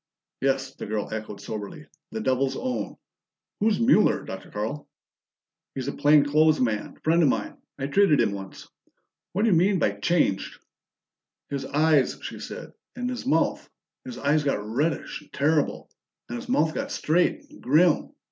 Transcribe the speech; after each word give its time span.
"Yes," 0.41 0.73
the 0.73 0.87
girl 0.87 1.13
echoed 1.13 1.39
soberly. 1.39 1.85
"The 2.11 2.21
Devil's 2.21 2.57
own! 2.57 2.95
Who's 3.59 3.79
Mueller, 3.79 4.23
Dr. 4.23 4.49
Carl?" 4.49 4.87
"He's 5.75 5.87
a 5.87 5.91
plain 5.93 6.25
clothes 6.25 6.59
man, 6.59 6.95
friend 7.03 7.21
of 7.21 7.29
mine. 7.29 7.57
I 7.77 7.85
treated 7.85 8.19
him 8.19 8.31
once. 8.31 8.67
What 9.33 9.45
do 9.45 9.51
you 9.51 9.55
mean 9.55 9.77
by 9.77 9.91
changed?" 9.91 10.59
"His 11.51 11.65
eyes," 11.67 12.17
she 12.23 12.39
said. 12.39 12.71
"And 12.95 13.11
his 13.11 13.27
mouth. 13.27 13.69
His 14.03 14.17
eyes 14.17 14.43
got 14.43 14.65
reddish 14.67 15.21
and 15.21 15.31
terrible, 15.31 15.91
and 16.27 16.35
his 16.39 16.49
mouth 16.49 16.73
got 16.73 16.89
straight 16.91 17.47
and 17.51 17.61
grim. 17.61 18.13